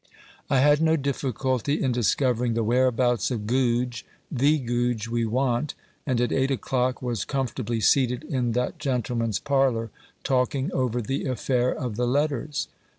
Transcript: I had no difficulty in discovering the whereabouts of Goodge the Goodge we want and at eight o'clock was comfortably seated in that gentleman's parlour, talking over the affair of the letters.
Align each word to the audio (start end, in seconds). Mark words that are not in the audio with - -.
I 0.49 0.61
had 0.61 0.81
no 0.81 0.95
difficulty 0.95 1.79
in 1.79 1.91
discovering 1.91 2.55
the 2.55 2.63
whereabouts 2.63 3.29
of 3.29 3.45
Goodge 3.45 4.03
the 4.31 4.57
Goodge 4.57 5.07
we 5.07 5.25
want 5.27 5.75
and 6.07 6.19
at 6.19 6.31
eight 6.31 6.49
o'clock 6.49 7.03
was 7.03 7.23
comfortably 7.23 7.79
seated 7.81 8.23
in 8.23 8.53
that 8.53 8.79
gentleman's 8.79 9.37
parlour, 9.37 9.91
talking 10.23 10.71
over 10.71 11.03
the 11.03 11.25
affair 11.27 11.71
of 11.71 11.97
the 11.97 12.07
letters. 12.07 12.67